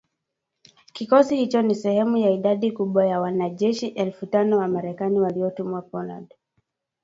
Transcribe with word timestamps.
Kikosi 0.93 1.35
hicho 1.35 1.61
ni 1.61 1.75
sehemu 1.75 2.17
ya 2.17 2.29
idadi 2.31 2.71
kubwa 2.71 3.05
ya 3.07 3.19
wanajeshi 3.21 3.87
elfu 3.87 4.25
tano 4.25 4.57
wa 4.57 4.67
Marekani 4.67 5.19
waliotumwa 5.19 5.81
Poland 5.81 6.33